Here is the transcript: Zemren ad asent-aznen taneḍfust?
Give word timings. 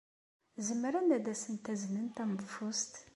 Zemren 0.67 1.15
ad 1.17 1.25
asent-aznen 1.33 2.05
taneḍfust? 2.15 2.93